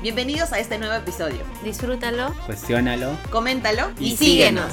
[0.00, 1.40] Bienvenidos a este nuevo episodio.
[1.64, 3.16] Disfrútalo, Cuestiónalo.
[3.32, 4.72] Coméntalo y, y síguenos.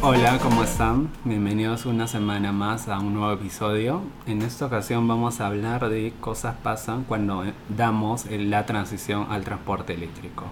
[0.00, 1.10] Hola, ¿cómo están?
[1.24, 4.00] Bienvenidos una semana más a un nuevo episodio.
[4.26, 9.92] En esta ocasión vamos a hablar de cosas pasan cuando damos la transición al transporte
[9.92, 10.44] eléctrico.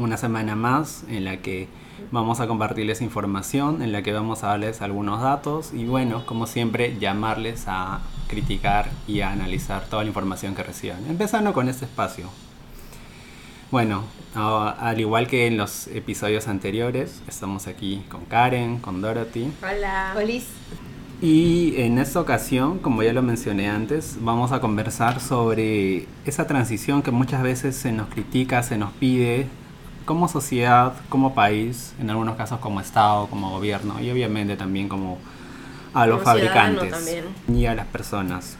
[0.00, 1.68] Una semana más en la que
[2.10, 6.46] vamos a compartirles información, en la que vamos a darles algunos datos y bueno, como
[6.46, 11.04] siempre, llamarles a criticar y a analizar toda la información que reciban.
[11.06, 12.30] Empezando con este espacio.
[13.70, 19.52] Bueno, al igual que en los episodios anteriores, estamos aquí con Karen, con Dorothy.
[19.62, 20.14] Hola.
[20.16, 20.46] Olis.
[21.20, 27.02] Y en esta ocasión, como ya lo mencioné antes, vamos a conversar sobre esa transición
[27.02, 29.46] que muchas veces se nos critica, se nos pide
[30.04, 35.18] como sociedad, como país, en algunos casos como Estado, como gobierno y obviamente también como
[35.94, 38.56] a los Como fabricantes y a las personas.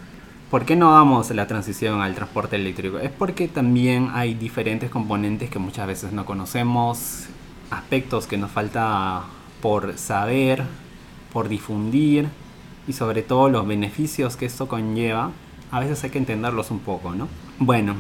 [0.50, 2.98] ¿Por qué no damos la transición al transporte eléctrico?
[2.98, 7.26] Es porque también hay diferentes componentes que muchas veces no conocemos,
[7.70, 9.22] aspectos que nos falta
[9.62, 10.64] por saber,
[11.32, 12.28] por difundir
[12.88, 15.30] y sobre todo los beneficios que esto conlleva.
[15.70, 17.28] A veces hay que entenderlos un poco, ¿no?
[17.60, 17.94] Bueno,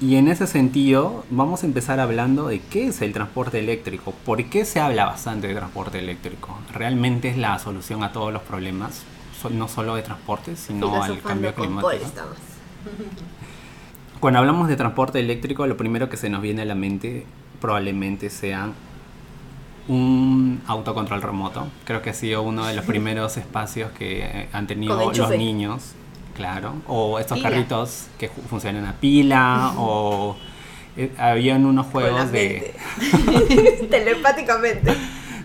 [0.00, 4.12] y en ese sentido vamos a empezar hablando de qué es el transporte eléctrico.
[4.24, 6.58] ¿Por qué se habla bastante de transporte eléctrico?
[6.72, 9.04] ¿Realmente es la solución a todos los problemas?
[9.50, 11.90] No solo de transporte, sino al cambio climático.
[14.20, 17.26] Cuando hablamos de transporte eléctrico, lo primero que se nos viene a la mente
[17.60, 18.70] probablemente sea
[19.86, 21.66] un autocontrol remoto.
[21.84, 25.94] Creo que ha sido uno de los primeros espacios que han tenido los niños.
[26.34, 26.74] Claro.
[26.88, 27.50] O estos Pila.
[27.50, 29.72] carritos que funcionan a pila.
[29.76, 30.36] o
[30.96, 32.74] eh, habían unos juegos de...
[33.00, 33.86] mente.
[33.90, 34.94] Telepáticamente.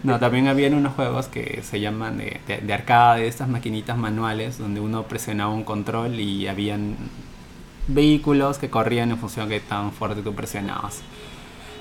[0.03, 4.57] No, también habían unos juegos que se llaman de, de, de arcade, estas maquinitas manuales
[4.57, 6.95] donde uno presionaba un control y habían
[7.87, 11.01] vehículos que corrían en función de qué tan fuerte tú presionabas.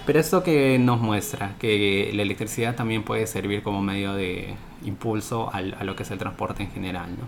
[0.07, 4.55] Pero esto que nos muestra que la electricidad también puede servir como medio de
[4.85, 7.11] impulso al- a lo que es el transporte en general.
[7.11, 7.27] ¿no?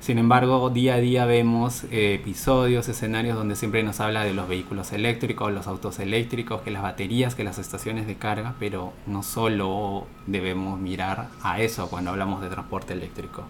[0.00, 4.48] Sin embargo, día a día vemos eh, episodios, escenarios donde siempre nos habla de los
[4.48, 9.22] vehículos eléctricos, los autos eléctricos, que las baterías, que las estaciones de carga, pero no
[9.22, 13.44] solo debemos mirar a eso cuando hablamos de transporte eléctrico.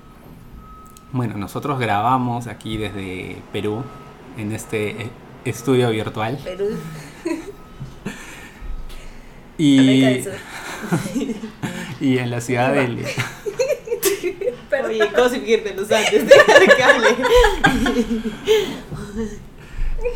[1.12, 3.82] Bueno, nosotros grabamos aquí desde Perú,
[4.38, 5.10] en este eh,
[5.44, 6.38] estudio virtual.
[6.42, 6.68] Perú.
[9.58, 10.22] Y,
[12.00, 13.06] y en la ciudad del...
[14.86, 16.26] Oye, ¿cómo seguirte los antes?
[16.26, 17.08] Déjale que hable.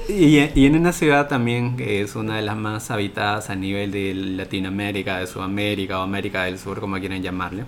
[0.09, 3.91] Y, y en una ciudad también que es una de las más habitadas a nivel
[3.91, 7.65] de Latinoamérica, de Sudamérica o América del Sur, como quieran llamarle.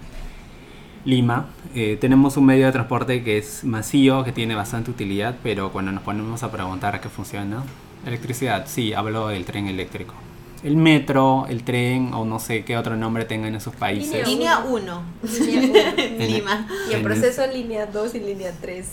[1.05, 5.73] Lima, eh, tenemos un medio de transporte que es masivo, que tiene bastante utilidad, pero
[5.73, 7.65] cuando nos ponemos a preguntar a qué funciona,
[8.07, 10.15] electricidad, sí, hablo del tren eléctrico.
[10.63, 14.27] El metro, el tren o no sé qué otro nombre tengan en sus países.
[14.27, 15.03] Línea 1.
[15.41, 16.69] Línea En Lima.
[16.89, 18.87] Y en En proceso línea 2 y línea 3.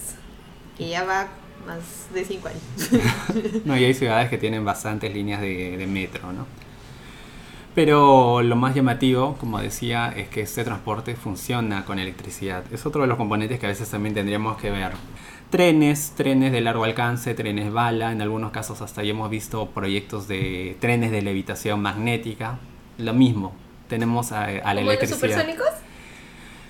[0.78, 1.28] Que ya va
[1.68, 3.62] más de 5 años.
[3.66, 6.48] No, y hay ciudades que tienen bastantes líneas de, de metro, ¿no?
[7.76, 12.64] Pero lo más llamativo, como decía, es que este transporte funciona con electricidad.
[12.74, 14.94] Es otro de los componentes que a veces también tendríamos que ver.
[15.50, 20.28] Trenes, trenes de largo alcance, trenes bala, en algunos casos hasta ya hemos visto proyectos
[20.28, 22.60] de trenes de levitación magnética.
[23.00, 23.56] Lo mismo,
[23.88, 25.16] tenemos a, a la ¿Como los electricidad.
[25.18, 25.68] supersónicos?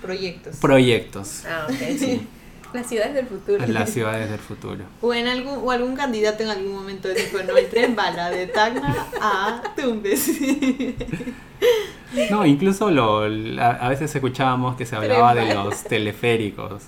[0.00, 0.56] Proyectos.
[0.56, 2.26] Proyectos Ah, ok, sí.
[2.72, 3.66] Las ciudades del futuro.
[3.66, 4.84] las ciudades del futuro.
[5.02, 8.46] O, en algún, o algún candidato en algún momento dijo, no, el tren bala de
[8.46, 10.30] Tacna a Tumbes.
[12.30, 13.22] No, incluso lo,
[13.60, 16.84] a, a veces escuchábamos que se hablaba de los teleféricos.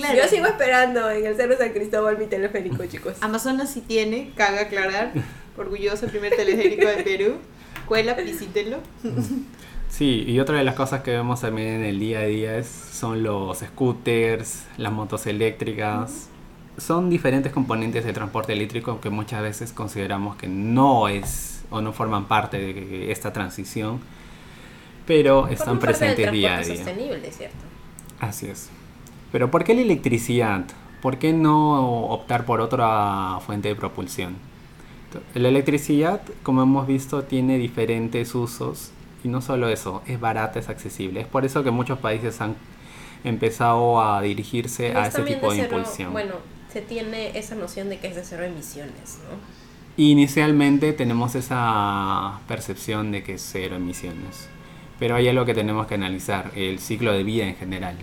[0.00, 0.18] Claro.
[0.22, 3.14] Yo sigo esperando en el Cerro San Cristóbal mi teleférico, chicos.
[3.20, 5.12] Amazonas sí tiene, cabe aclarar,
[5.56, 7.34] orgulloso el primer teleférico de Perú.
[7.86, 8.78] Cuela, visítelo.
[9.88, 12.68] Sí, y otra de las cosas que vemos también en el día a día es,
[12.68, 16.28] son los scooters, las motos eléctricas.
[16.78, 21.92] Son diferentes componentes del transporte eléctrico que muchas veces consideramos que no es o no
[21.92, 24.00] forman parte de esta transición,
[25.06, 26.76] pero están Forman presentes día a día.
[26.76, 27.56] sostenible, ¿cierto?
[28.20, 28.70] Así es.
[29.32, 30.64] Pero ¿por qué la electricidad?
[31.02, 34.34] ¿Por qué no optar por otra fuente de propulsión?
[35.34, 38.90] La electricidad, como hemos visto, tiene diferentes usos
[39.24, 41.20] y no solo eso, es barata, es accesible.
[41.20, 42.54] Es por eso que muchos países han
[43.24, 46.12] empezado a dirigirse a es ese tipo de, cero- impulsión.
[46.12, 46.34] Bueno,
[46.72, 49.36] se tiene esa noción de que es de cero emisiones, ¿no?
[49.96, 54.48] Inicialmente tenemos esa percepción de que es cero emisiones,
[54.98, 57.96] pero hay algo que tenemos que analizar, el ciclo de vida en general.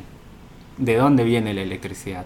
[0.78, 2.26] ¿De dónde viene la electricidad?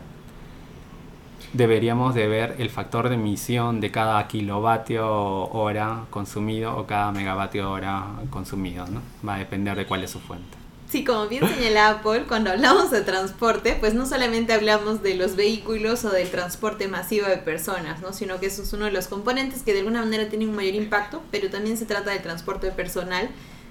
[1.53, 7.69] deberíamos de ver el factor de emisión de cada kilovatio hora consumido o cada megavatio
[7.71, 9.01] hora consumido, ¿no?
[9.27, 10.57] Va a depender de cuál es su fuente.
[10.89, 15.37] Sí, como bien señala Paul, cuando hablamos de transporte, pues no solamente hablamos de los
[15.37, 18.11] vehículos o del transporte masivo de personas, ¿no?
[18.11, 20.75] sino que eso es uno de los componentes que de alguna manera tienen un mayor
[20.75, 23.29] impacto, pero también se trata del transporte personal,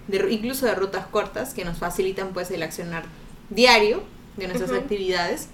[0.09, 3.05] de, incluso de rutas cortas, que nos facilitan pues el accionar
[3.51, 4.03] diario
[4.37, 5.49] de nuestras actividades.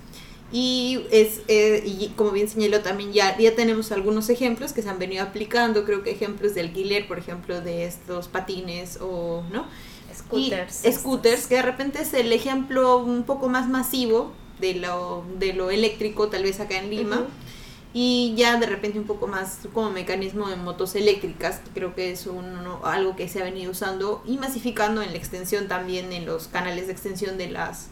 [0.52, 4.88] Y, es, eh, y como bien señaló también, ya, ya tenemos algunos ejemplos que se
[4.88, 9.66] han venido aplicando, creo que ejemplos de alquiler, por ejemplo, de estos patines o, ¿no?
[10.14, 10.84] Scooters.
[10.84, 15.52] Y scooters, que de repente es el ejemplo un poco más masivo de lo, de
[15.52, 17.26] lo eléctrico, tal vez acá en Lima.
[17.92, 22.28] Y ya de repente un poco más como mecanismo de motos eléctricas, creo que es
[22.84, 26.88] algo que se ha venido usando y masificando en la extensión también en los canales
[26.88, 27.88] de extensión de las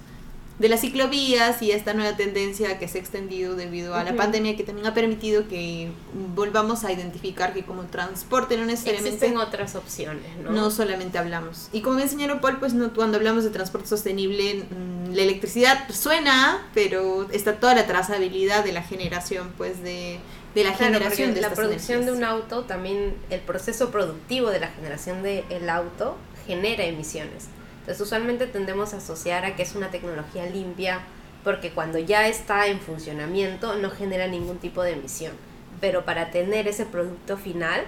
[0.59, 4.57] de las ciclovías y esta nueva tendencia que se ha extendido debido a la pandemia
[4.57, 5.91] que también ha permitido que
[6.37, 10.53] volvamos a identificar que como transporte no necesariamente existen otras opciones, ¿no?
[10.53, 11.69] No solamente hablamos.
[11.73, 16.65] Y como señaló Paul, pues no, cuando hablamos de transporte sostenible, mm, la electricidad suena,
[16.73, 20.21] pero está toda la trazabilidad de la generación, pues de,
[20.55, 24.69] de la generación de la producción de un auto, también el proceso productivo de la
[24.69, 26.17] generación del auto
[26.47, 27.49] genera emisiones.
[27.85, 31.03] Entonces usualmente tendemos a asociar a que es una tecnología limpia
[31.45, 35.35] porque cuando ya está en funcionamiento no genera ningún tipo de emisión.
[35.83, 37.83] Pero para tener ese producto final,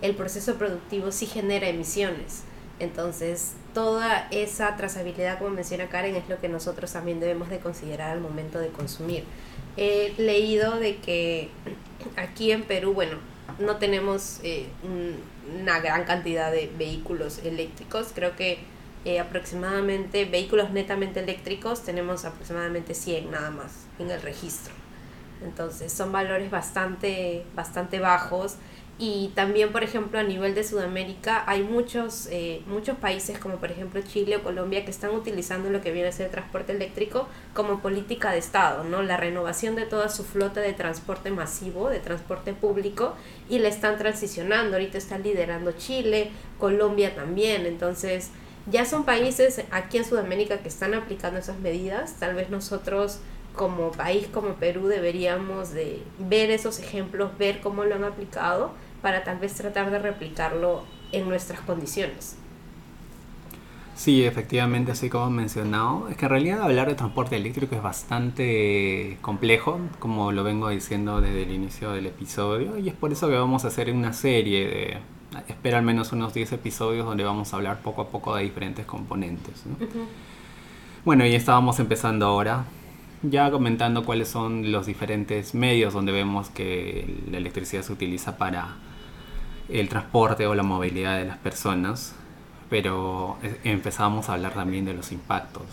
[0.00, 2.44] el proceso productivo sí genera emisiones.
[2.80, 8.12] Entonces, toda esa trazabilidad, como menciona Karen, es lo que nosotros también debemos de considerar
[8.12, 9.24] al momento de consumir.
[9.76, 11.50] He leído de que
[12.16, 13.18] aquí en Perú, bueno,
[13.58, 14.68] no tenemos eh,
[15.60, 18.12] una gran cantidad de vehículos eléctricos.
[18.14, 18.58] Creo que
[19.04, 24.72] eh, aproximadamente vehículos netamente eléctricos tenemos aproximadamente 100 nada más en el registro.
[25.42, 28.56] Entonces son valores bastante, bastante bajos
[28.96, 33.72] y también, por ejemplo, a nivel de Sudamérica hay muchos, eh, muchos países como por
[33.72, 37.80] ejemplo Chile o Colombia que están utilizando lo que viene a ser transporte eléctrico como
[37.80, 39.02] política de Estado, ¿no?
[39.02, 43.14] La renovación de toda su flota de transporte masivo, de transporte público
[43.48, 44.76] y la están transicionando.
[44.76, 46.30] Ahorita está liderando Chile,
[46.60, 47.66] Colombia también.
[47.66, 48.30] Entonces,
[48.70, 52.14] ya son países aquí en Sudamérica que están aplicando esas medidas.
[52.18, 53.18] Tal vez nosotros
[53.54, 58.72] como país, como Perú, deberíamos de ver esos ejemplos, ver cómo lo han aplicado
[59.02, 60.82] para tal vez tratar de replicarlo
[61.12, 62.36] en nuestras condiciones.
[63.94, 69.18] Sí, efectivamente, así como mencionado, es que en realidad hablar de transporte eléctrico es bastante
[69.20, 73.36] complejo, como lo vengo diciendo desde el inicio del episodio, y es por eso que
[73.36, 74.98] vamos a hacer una serie de
[75.48, 78.86] espero al menos unos 10 episodios donde vamos a hablar poco a poco de diferentes
[78.86, 79.64] componentes.
[81.04, 82.64] Bueno, y estábamos empezando ahora,
[83.22, 88.76] ya comentando cuáles son los diferentes medios donde vemos que la electricidad se utiliza para
[89.68, 92.14] el transporte o la movilidad de las personas,
[92.70, 95.64] pero e, empezamos a hablar también de los impactos.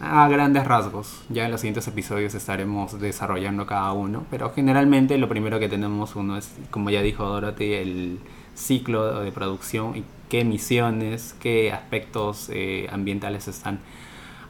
[0.00, 5.28] A grandes rasgos, ya en los siguientes episodios estaremos desarrollando cada uno, pero generalmente lo
[5.28, 8.18] primero que tenemos uno es, como ya dijo Dorothy, el
[8.54, 13.80] ciclo de producción y qué emisiones, qué aspectos eh, ambientales están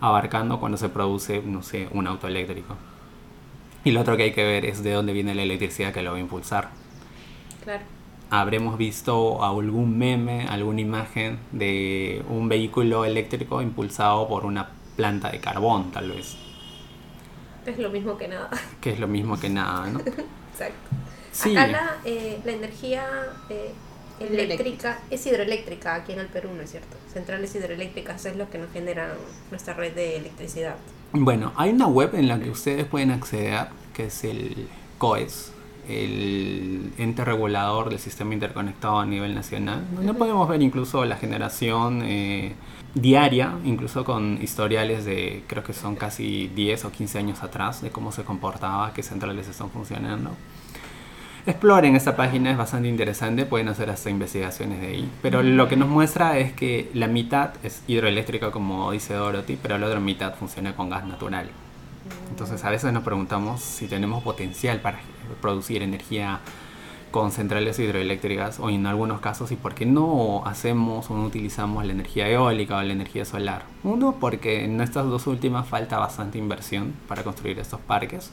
[0.01, 2.77] abarcando cuando se produce, no sé, un auto eléctrico.
[3.85, 6.13] Y lo otro que hay que ver es de dónde viene la electricidad que lo
[6.13, 6.71] va a impulsar.
[7.63, 7.83] Claro.
[8.31, 15.41] Habremos visto algún meme, alguna imagen de un vehículo eléctrico impulsado por una planta de
[15.41, 16.37] carbón, tal vez.
[17.67, 18.51] Es lo mismo que nada.
[18.81, 20.01] Que es lo mismo que nada, ¿no?
[20.53, 20.89] Exacto.
[21.33, 21.57] Sí.
[21.57, 23.07] Acá la, eh, la energía
[23.51, 23.73] eh,
[24.21, 26.97] eléctrica es hidroeléctrica aquí en el Perú, ¿no es cierto?
[27.13, 29.15] Centrales hidroeléctricas es lo que nos genera
[29.51, 30.77] nuestra red de electricidad.
[31.13, 34.69] Bueno, hay una web en la que ustedes pueden acceder, que es el
[34.99, 35.53] COES,
[35.89, 39.85] el ente regulador del sistema interconectado a nivel nacional.
[40.01, 42.55] No podemos ver incluso la generación eh,
[42.95, 47.91] diaria, incluso con historiales de creo que son casi 10 o 15 años atrás, de
[47.91, 50.31] cómo se comportaba, qué centrales están funcionando.
[51.47, 55.11] Exploren esta página, es bastante interesante, pueden hacer hasta investigaciones de ahí.
[55.21, 59.77] Pero lo que nos muestra es que la mitad es hidroeléctrica, como dice Dorothy, pero
[59.77, 61.51] la otra mitad funciona con gas natural.
[62.31, 65.01] Entonces a veces nos preguntamos si tenemos potencial para
[65.43, 66.41] producir energía
[67.11, 71.85] con centrales hidroeléctricas o en algunos casos y por qué no hacemos o no utilizamos
[71.85, 73.65] la energía eólica o la energía solar.
[73.83, 78.33] Uno, porque en estas dos últimas falta bastante inversión para construir estos parques.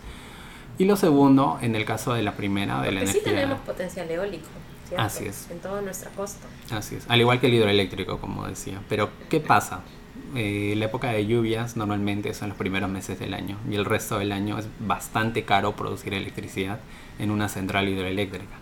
[0.78, 3.22] Y lo segundo, en el caso de la primera, de la energía.
[3.22, 4.48] Sí tenemos potencial eólico.
[4.88, 5.06] ¿cierto?
[5.06, 5.50] Así es.
[5.52, 6.48] En toda nuestra costa.
[6.72, 7.06] Así es.
[7.08, 8.82] Al igual que el hidroeléctrico, como decía.
[8.90, 9.82] Pero, ¿qué pasa?
[10.36, 14.20] eh, la época de lluvias normalmente son los primeros meses del año y el resto
[14.20, 16.80] del año es bastante caro producir electricidad
[17.20, 18.56] en una central hidroeléctrica.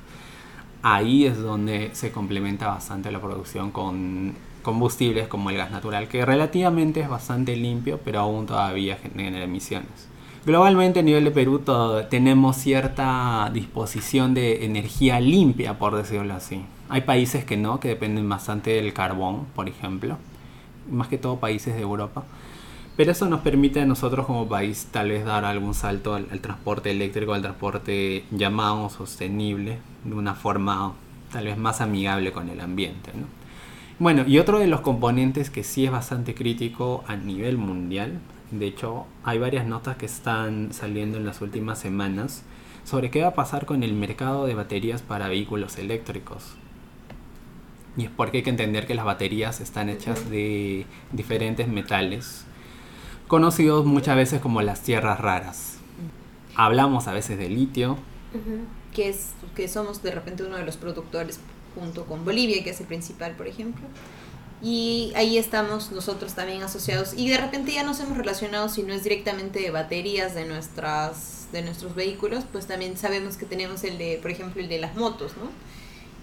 [0.81, 6.25] Ahí es donde se complementa bastante la producción con combustibles como el gas natural, que
[6.25, 10.08] relativamente es bastante limpio, pero aún todavía genera emisiones.
[10.45, 11.61] Globalmente a nivel de Perú
[12.09, 16.63] tenemos cierta disposición de energía limpia, por decirlo así.
[16.87, 20.17] Hay países que no, que dependen bastante del carbón, por ejemplo,
[20.89, 22.23] más que todo países de Europa.
[22.95, 26.91] Pero eso nos permite a nosotros como país tal vez dar algún salto al, transporte
[26.91, 30.93] eléctrico, al transporte llamado sostenible, de una forma
[31.31, 33.11] tal vez más amigable con el ambiente.
[33.99, 38.19] Bueno, y otro de los componentes que sí es bastante crítico a nivel mundial,
[38.51, 42.43] de hecho hay varias notas que están saliendo en las últimas semanas
[42.83, 46.55] sobre qué va a pasar con el mercado de baterías para vehículos eléctricos.
[47.97, 52.45] Y es porque hay que entender que las baterías están hechas de diferentes metales,
[53.27, 55.77] conocidos muchas veces como las tierras raras.
[56.55, 57.97] Hablamos a veces de litio.
[58.93, 61.39] Que, es, que somos de repente uno de los productores
[61.75, 63.85] junto con Bolivia, que es el principal, por ejemplo.
[64.61, 67.13] Y ahí estamos nosotros también asociados.
[67.15, 71.47] Y de repente ya nos hemos relacionado, si no es directamente de baterías de, nuestras,
[71.51, 74.95] de nuestros vehículos, pues también sabemos que tenemos el de, por ejemplo, el de las
[74.95, 75.49] motos, ¿no?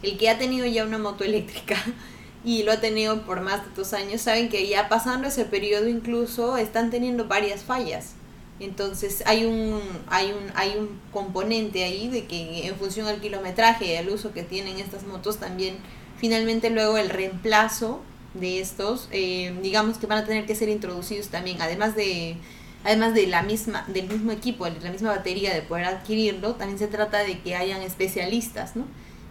[0.03, 1.77] el que ha tenido ya una moto eléctrica
[2.45, 5.89] y lo ha tenido por más de dos años, saben que ya pasando ese periodo
[5.89, 8.13] incluso están teniendo varias fallas.
[8.59, 13.93] Entonces hay un, hay un, hay un componente ahí de que en función al kilometraje
[13.93, 15.77] y al uso que tienen estas motos también
[16.17, 18.01] finalmente luego el reemplazo
[18.41, 22.37] de estos eh, digamos que van a tener que ser introducidos también además de
[22.85, 26.79] además de la misma del mismo equipo de la misma batería de poder adquirirlo también
[26.79, 28.87] se trata de que hayan especialistas no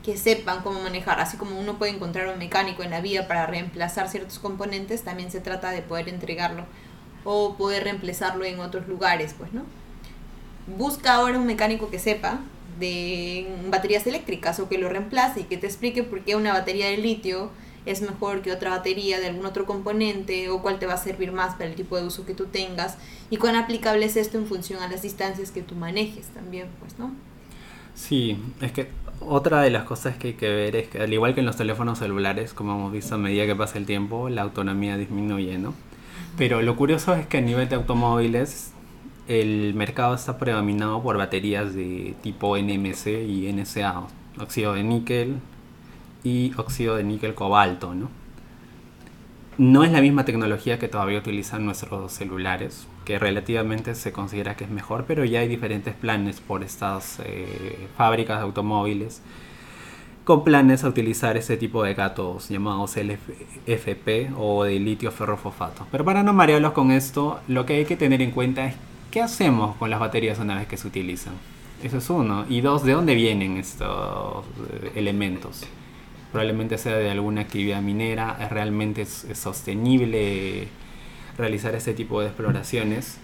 [0.06, 3.48] que sepan cómo manejar, así como uno puede encontrar un mecánico en la vía para
[3.48, 6.66] reemplazar ciertos componentes, también se trata de poder entregarlo
[7.24, 9.64] o poder reemplazarlo en otros lugares, pues, ¿no?
[10.78, 12.40] Busca ahora un mecánico que sepa
[12.80, 16.88] de baterías eléctricas o que lo reemplace y que te explique por qué una batería
[16.88, 17.50] de litio
[17.86, 21.32] es mejor que otra batería de algún otro componente o cuál te va a servir
[21.32, 22.98] más para el tipo de uso que tú tengas
[23.30, 26.98] y cuán aplicable es esto en función a las distancias que tú manejes también, pues,
[26.98, 27.12] ¿no?
[27.94, 28.90] Sí, es que
[29.20, 31.56] otra de las cosas que hay que ver es que al igual que en los
[31.56, 35.74] teléfonos celulares, como hemos visto a medida que pasa el tiempo, la autonomía disminuye, ¿no?
[36.38, 38.72] Pero lo curioso es que a nivel de automóviles
[39.28, 44.04] el mercado está predominado por baterías de tipo NMC y NSA,
[44.40, 45.40] óxido de níquel
[46.26, 48.10] y óxido de níquel cobalto, ¿no?
[49.58, 54.66] No es la misma tecnología que todavía utilizan nuestros celulares, que relativamente se considera que
[54.66, 59.22] es mejor, pero ya hay diferentes planes por estas eh, fábricas de automóviles
[60.26, 65.86] con planes a utilizar ese tipo de gatos llamados LFP o de litio ferrofosfato.
[65.92, 68.76] Pero para no marearlos con esto, lo que hay que tener en cuenta es
[69.12, 71.36] qué hacemos con las baterías una vez que se utilizan.
[71.84, 72.46] Eso es uno.
[72.50, 75.64] Y dos, ¿de dónde vienen estos eh, elementos?
[76.36, 80.68] Probablemente sea de alguna actividad minera, es realmente sostenible
[81.38, 83.20] realizar este tipo de exploraciones,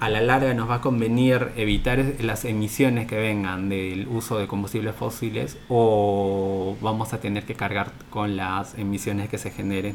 [0.00, 4.46] a la larga nos va a convenir evitar las emisiones que vengan del uso de
[4.46, 9.94] combustibles fósiles o vamos a tener que cargar con las emisiones que se generen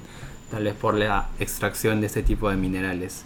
[0.52, 3.26] tal vez por la extracción de este tipo de minerales.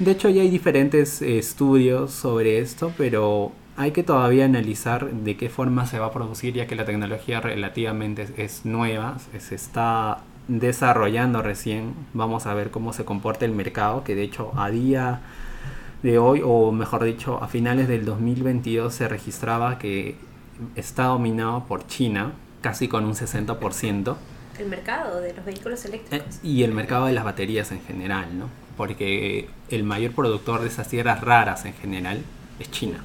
[0.00, 5.48] De hecho ya hay diferentes estudios sobre esto, pero hay que todavía analizar de qué
[5.48, 10.18] forma se va a producir ya que la tecnología relativamente es nueva, se está
[10.48, 11.94] desarrollando recién.
[12.12, 15.20] Vamos a ver cómo se comporta el mercado, que de hecho a día
[16.02, 20.16] de hoy, o mejor dicho, a finales del 2022 se registraba que
[20.74, 24.16] está dominado por China, casi con un 60%.
[24.58, 26.34] El mercado de los vehículos eléctricos.
[26.38, 28.48] Eh, y el mercado de las baterías en general, ¿no?
[28.76, 32.24] Porque el mayor productor de esas tierras raras en general
[32.58, 33.04] es China.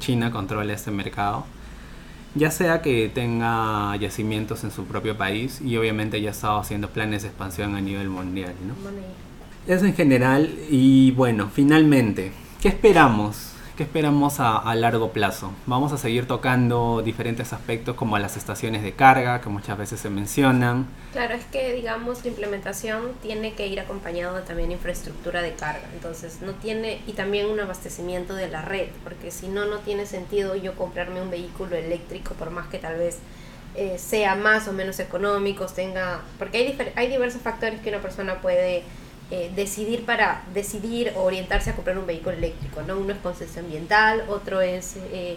[0.00, 1.46] China controla ese mercado
[2.34, 7.22] ya sea que tenga yacimientos en su propio país y obviamente ya estado haciendo planes
[7.22, 8.54] de expansión a nivel mundial.
[8.66, 8.74] ¿no?
[9.72, 13.49] Eso en general y bueno, finalmente, ¿qué esperamos?
[13.80, 15.52] ¿Qué esperamos a, largo plazo?
[15.64, 20.10] Vamos a seguir tocando diferentes aspectos como las estaciones de carga, que muchas veces se
[20.10, 20.86] mencionan.
[21.12, 25.88] Claro, es que digamos la implementación tiene que ir acompañado de también infraestructura de carga,
[25.94, 30.04] entonces no tiene, y también un abastecimiento de la red, porque si no, no tiene
[30.04, 33.16] sentido yo comprarme un vehículo eléctrico, por más que tal vez
[33.76, 38.42] eh, sea más o menos económico, tenga, porque hay, hay diversos factores que una persona
[38.42, 38.82] puede
[39.30, 42.98] eh, decidir para decidir o orientarse a comprar un vehículo eléctrico, ¿no?
[42.98, 45.36] Uno es conciencia ambiental, otro es eh,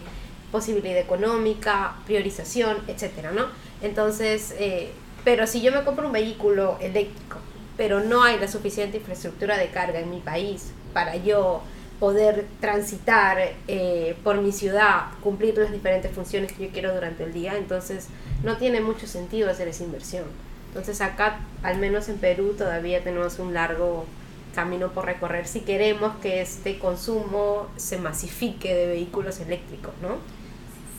[0.52, 3.48] posibilidad económica, priorización, etcétera, ¿no?
[3.82, 4.92] Entonces, eh,
[5.24, 7.38] pero si yo me compro un vehículo eléctrico
[7.78, 11.62] pero no hay la suficiente infraestructura de carga en mi país para yo
[12.00, 17.34] poder transitar eh, por mi ciudad, cumplir las diferentes funciones que yo quiero durante el
[17.34, 18.08] día, entonces
[18.44, 20.26] no tiene mucho sentido hacer esa inversión.
[20.74, 24.08] Entonces acá, al menos en Perú, todavía tenemos un largo
[24.56, 30.18] camino por recorrer si queremos que este consumo se masifique de vehículos eléctricos, ¿no?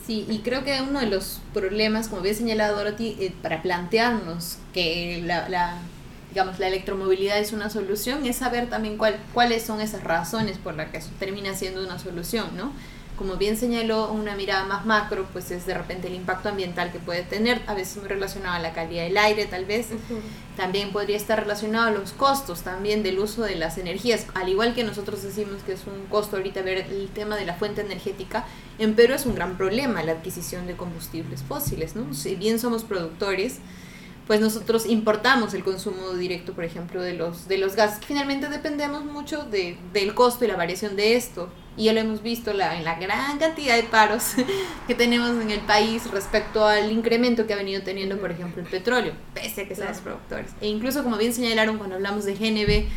[0.07, 4.59] Sí, y creo que uno de los problemas, como bien señalado Dorothy, eh, para plantearnos
[4.73, 5.79] que la, la,
[6.29, 10.75] digamos, la electromovilidad es una solución, es saber también cuál, cuáles son esas razones por
[10.75, 12.71] las que termina siendo una solución, ¿no?
[13.17, 16.99] Como bien señaló, una mirada más macro, pues es de repente el impacto ambiental que
[16.99, 19.87] puede tener, a veces muy relacionado a la calidad del aire, tal vez.
[20.57, 24.73] También podría estar relacionado a los costos también del uso de las energías, al igual
[24.73, 28.45] que nosotros decimos que es un costo ahorita ver el tema de la fuente energética,
[28.77, 32.13] en Perú es un gran problema la adquisición de combustibles fósiles, ¿no?
[32.13, 33.59] Si bien somos productores,
[34.27, 38.49] pues nosotros importamos el consumo directo, por ejemplo, de los, de los gases, que finalmente
[38.49, 41.49] dependemos mucho de, del costo y la variación de esto.
[41.77, 44.31] Y ya lo hemos visto la, en la gran cantidad de paros
[44.87, 48.69] que tenemos en el país respecto al incremento que ha venido teniendo, por ejemplo, el
[48.69, 50.51] petróleo, pese a que somos productores.
[50.61, 52.89] E incluso, como bien señalaron cuando hablamos de GNB,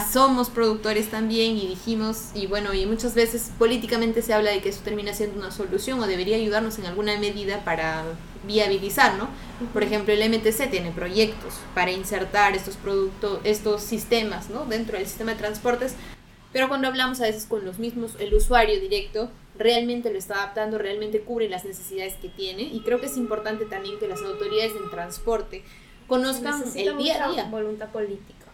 [0.00, 4.70] somos productores también y dijimos, y bueno, y muchas veces políticamente se habla de que
[4.70, 8.02] eso termina siendo una solución o debería ayudarnos en alguna medida para
[8.46, 9.28] viabilizar, ¿no?
[9.72, 14.64] Por ejemplo, el MTC tiene proyectos para insertar estos productos, estos sistemas, ¿no?
[14.64, 15.94] Dentro del sistema de transportes,
[16.52, 20.78] pero cuando hablamos a veces con los mismos, el usuario directo realmente lo está adaptando,
[20.78, 24.72] realmente cubre las necesidades que tiene y creo que es importante también que las autoridades
[24.76, 25.62] en transporte
[26.06, 27.44] conozcan el día a día.
[27.44, 28.44] Voluntad política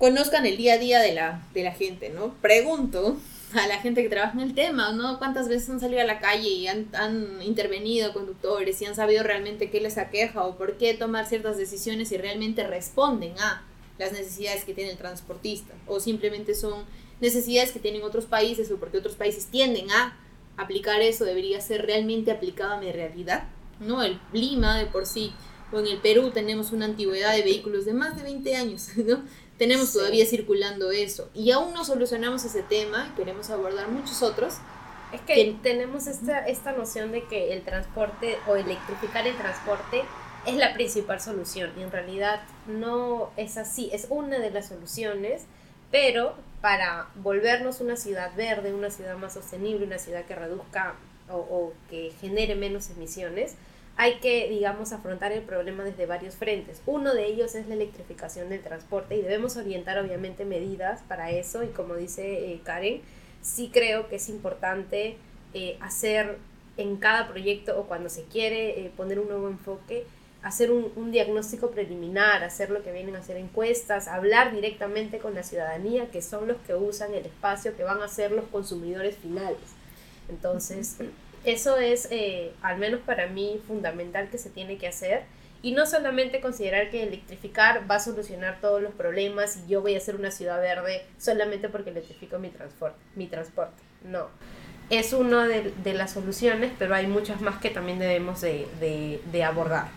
[0.00, 2.34] conozcan el día a día de la, de la gente, ¿no?
[2.40, 3.18] Pregunto
[3.54, 5.18] a la gente que trabaja en el tema, ¿no?
[5.18, 6.88] ¿Cuántas veces han salido a la calle y han,
[7.42, 12.12] intervenido conductores y han sabido realmente qué les aqueja o por qué tomar ciertas decisiones
[12.12, 13.62] y realmente responden a
[13.98, 15.74] las necesidades que tiene el transportista?
[15.86, 16.84] O simplemente son
[17.20, 20.16] necesidades que tienen otros países o porque otros países tienden a
[20.56, 23.48] aplicar eso, debería ser realmente aplicado a mi realidad,
[23.80, 24.02] ¿no?
[24.02, 25.32] El Lima de por sí,
[25.72, 29.22] o en el Perú tenemos una antigüedad de vehículos de más de 20 años, ¿no?
[29.60, 31.28] Tenemos todavía circulando eso.
[31.34, 34.54] Y aún no solucionamos ese tema, queremos abordar muchos otros.
[35.12, 40.02] Es que, tenemos esta, esta noción de que el transporte o electrificar el transporte
[40.46, 41.72] es la principal solución.
[41.78, 45.42] Y en realidad no es así, es una de las soluciones,
[45.90, 50.94] pero para volvernos una ciudad verde, una ciudad más sostenible, una ciudad que reduzca
[51.28, 53.56] o, o que genere menos emisiones,
[54.00, 56.80] hay que, digamos, afrontar el problema desde varios frentes.
[56.86, 61.62] Uno de ellos es la electrificación del transporte y debemos orientar obviamente medidas para eso
[61.64, 63.02] y como dice eh, Karen,
[63.42, 65.18] sí creo que es importante
[65.52, 66.38] eh, hacer
[66.78, 70.06] en cada proyecto o cuando se quiere eh, poner un nuevo enfoque,
[70.42, 75.34] hacer un, un, diagnóstico preliminar, hacer lo que vienen a hacer encuestas, hablar directamente con
[75.34, 79.18] la ciudadanía, que son los que usan el espacio, que van a ser los consumidores
[79.18, 79.58] finales.
[80.30, 80.96] Entonces,
[81.44, 85.22] eso es, eh, al menos para mí, fundamental que se tiene que hacer.
[85.62, 89.94] Y no solamente considerar que electrificar va a solucionar todos los problemas y yo voy
[89.94, 92.98] a hacer una ciudad verde solamente porque electrifico mi transporte.
[93.14, 93.82] Mi transporte.
[94.04, 94.28] No.
[94.88, 98.66] Es una de, las soluciones, pero hay muchas más que también debemos de,
[99.30, 99.88] de, abordar.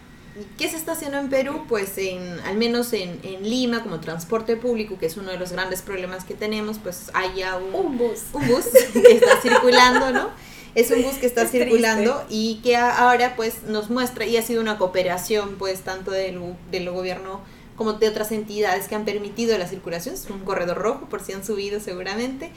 [0.57, 1.65] ¿Qué se está haciendo en Perú?
[1.67, 5.53] Pues en, al menos en, en, Lima, como transporte público, que es uno de los
[5.53, 8.19] grandes problemas que tenemos, pues hay ya un, un bus.
[8.33, 10.29] Un bus que está circulando, ¿no?
[10.75, 14.61] es un bus que está circulando y que ahora pues nos muestra y ha sido
[14.61, 16.39] una cooperación pues tanto del,
[16.71, 17.41] del gobierno
[17.75, 21.33] como de otras entidades que han permitido la circulación, es un corredor rojo por si
[21.33, 22.51] han subido seguramente.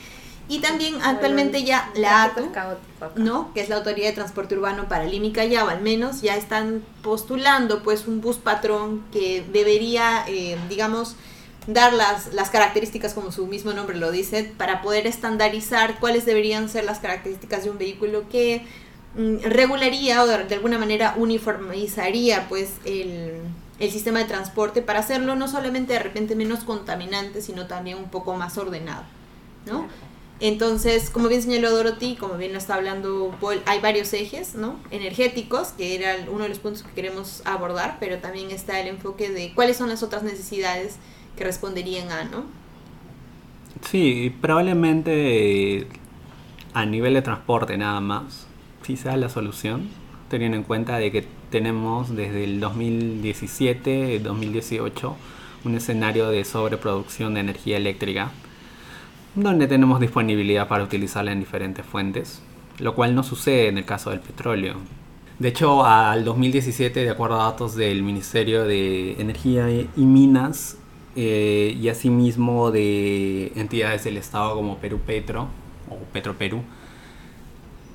[0.48, 2.48] Y también actualmente ya la ATU,
[3.16, 3.52] ¿no?
[3.52, 6.84] que es la Autoridad de Transporte Urbano para Lima y Callao, al menos ya están
[7.02, 11.16] postulando pues un bus patrón que debería, eh, digamos,
[11.66, 16.68] dar las, las características, como su mismo nombre lo dice, para poder estandarizar cuáles deberían
[16.68, 18.64] ser las características de un vehículo que
[19.16, 23.40] mm, regularía o de, alguna manera uniformizaría pues el,
[23.80, 28.10] el, sistema de transporte para hacerlo no solamente de repente menos contaminante, sino también un
[28.10, 29.02] poco más ordenado,
[29.66, 29.88] ¿no?
[30.38, 34.78] Entonces, como bien señaló Dorothy, como bien lo está hablando Paul, hay varios ejes, ¿no?
[34.90, 39.30] Energéticos, que era uno de los puntos que queremos abordar, pero también está el enfoque
[39.30, 40.96] de cuáles son las otras necesidades
[41.36, 42.44] que responderían a, ¿no?
[43.82, 45.86] Sí, probablemente
[46.72, 48.46] a nivel de transporte nada más,
[48.94, 49.88] sea la solución,
[50.28, 55.16] teniendo en cuenta de que tenemos desde el 2017, 2018,
[55.64, 58.30] un escenario de sobreproducción de energía eléctrica,
[59.34, 62.42] donde tenemos disponibilidad para utilizarla en diferentes fuentes,
[62.78, 64.76] lo cual no sucede en el caso del petróleo.
[65.38, 70.78] De hecho, al 2017, de acuerdo a datos del Ministerio de Energía y Minas,
[71.16, 75.48] eh, y asimismo de entidades del Estado como Perú Petro
[75.88, 76.62] o Petro Perú,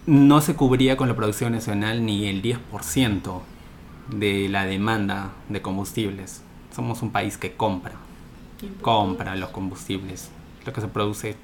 [0.08, 3.42] no se cubría con la producción nacional ni el 10%
[4.10, 6.42] de la demanda de combustibles.
[6.76, 7.94] Somos un país que compra,
[8.82, 10.32] compra los combustibles.
[10.66, 11.36] Lo que se produce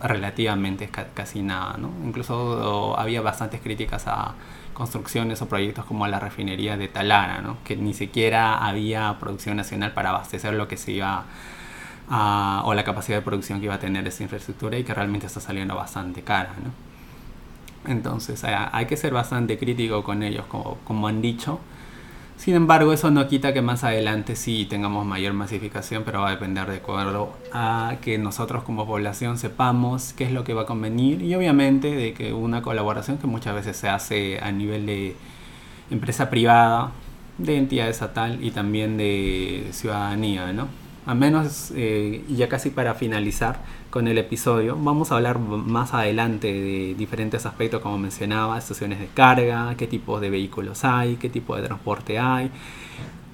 [0.00, 1.90] relativamente es casi nada, ¿no?
[2.04, 4.34] Incluso había bastantes críticas a
[4.76, 7.56] construcciones o proyectos como la refinería de Talara, ¿no?
[7.64, 11.24] Que ni siquiera había producción nacional para abastecer lo que se iba
[12.10, 15.26] a, o la capacidad de producción que iba a tener esa infraestructura y que realmente
[15.26, 17.90] está saliendo bastante cara, ¿no?
[17.90, 21.58] Entonces hay que ser bastante crítico con ellos, como, como han dicho.
[22.36, 26.30] Sin embargo, eso no quita que más adelante sí tengamos mayor masificación, pero va a
[26.32, 30.66] depender de acuerdo a que nosotros como población sepamos qué es lo que va a
[30.66, 35.16] convenir y obviamente de que una colaboración que muchas veces se hace a nivel de
[35.90, 36.92] empresa privada,
[37.38, 40.68] de entidad estatal y también de ciudadanía, ¿no?
[41.06, 46.52] A menos, eh, ya casi para finalizar con el episodio, vamos a hablar más adelante
[46.52, 51.54] de diferentes aspectos, como mencionaba, estaciones de carga, qué tipos de vehículos hay, qué tipo
[51.54, 52.50] de transporte hay,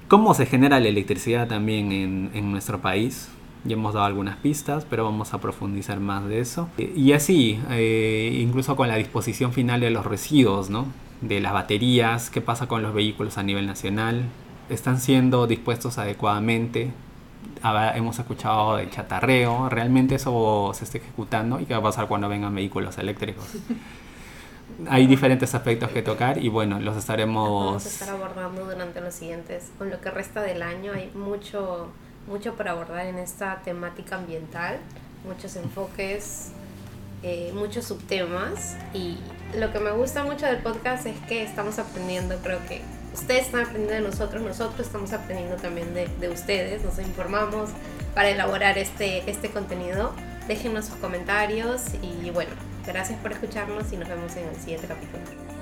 [0.07, 3.29] cómo se genera la electricidad también en, nuestro país.
[3.63, 6.69] Ya hemos dado algunas pistas, pero vamos a profundizar más de eso.
[6.77, 10.85] Y así, eh, incluso con la disposición final de los residuos, ¿no?
[11.21, 14.25] De las baterías, qué pasa con los vehículos a nivel nacional,
[14.69, 16.91] están siendo dispuestos adecuadamente
[17.95, 22.27] hemos escuchado de chatarreo, realmente eso se está ejecutando y qué va a pasar cuando
[22.29, 23.45] vengan vehículos eléctricos.
[24.89, 27.65] Hay diferentes aspectos que tocar y bueno, los estaremos...
[27.65, 31.89] Vamos a estar abordando durante los siguientes, con lo que resta del año hay mucho,
[32.27, 34.79] mucho para abordar en esta temática ambiental,
[35.27, 36.53] muchos enfoques,
[37.21, 39.17] eh, muchos subtemas y
[39.57, 42.81] lo que me gusta mucho del podcast es que estamos aprendiendo, creo que
[43.13, 47.69] ustedes están aprendiendo de nosotros, nosotros estamos aprendiendo también de, de ustedes, nos informamos
[48.13, 50.13] para elaborar este, este contenido.
[50.47, 52.51] Déjenos sus comentarios y bueno,
[52.85, 55.52] gracias por escucharnos y nos vemos en el siguiente capítulo.